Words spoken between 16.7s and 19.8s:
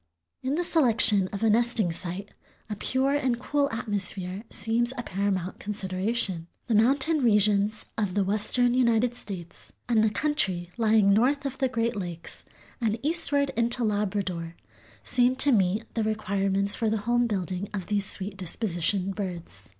for the home building of these sweet dispositioned birds.